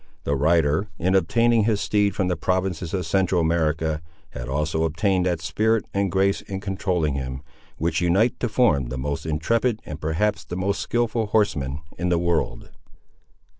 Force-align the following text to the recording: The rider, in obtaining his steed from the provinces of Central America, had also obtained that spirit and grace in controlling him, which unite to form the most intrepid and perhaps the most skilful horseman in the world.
The 0.23 0.35
rider, 0.35 0.87
in 0.97 1.13
obtaining 1.13 1.65
his 1.65 1.79
steed 1.79 2.15
from 2.15 2.27
the 2.27 2.35
provinces 2.35 2.91
of 2.91 3.05
Central 3.05 3.39
America, 3.39 4.01
had 4.31 4.49
also 4.49 4.83
obtained 4.83 5.27
that 5.27 5.41
spirit 5.41 5.85
and 5.93 6.11
grace 6.11 6.41
in 6.41 6.59
controlling 6.59 7.13
him, 7.13 7.43
which 7.77 8.01
unite 8.01 8.39
to 8.39 8.49
form 8.49 8.87
the 8.87 8.97
most 8.97 9.27
intrepid 9.27 9.79
and 9.85 10.01
perhaps 10.01 10.43
the 10.43 10.57
most 10.57 10.81
skilful 10.81 11.27
horseman 11.27 11.81
in 11.99 12.09
the 12.09 12.17
world. 12.17 12.71